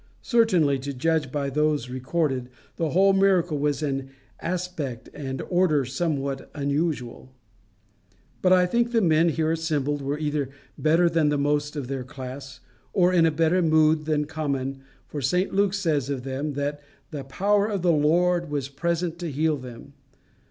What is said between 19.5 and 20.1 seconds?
them.